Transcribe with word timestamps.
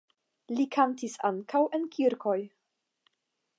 Li 0.59 0.63
kantis 0.75 1.17
ankaŭ 1.29 1.63
en 1.79 1.87
kirkoj. 1.97 2.37